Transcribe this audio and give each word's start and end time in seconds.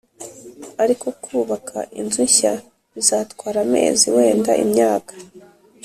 ariko 0.83 1.07
kubaka 1.23 1.77
inzu 1.99 2.21
nshya 2.29 2.53
bizatwara 2.93 3.59
amezi, 3.65 4.05
wenda 4.15 4.51
imyaka 4.63 5.13